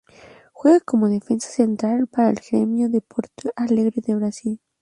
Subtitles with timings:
[0.53, 4.59] Juega como defensa central para el Grêmio de Porto Alegre de Brasil.